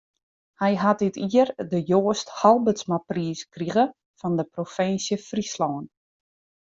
[0.61, 3.85] Hy hat dit jier de Joast Halbertsmapriis krige
[4.21, 5.85] fan de Provinsje Fryslân.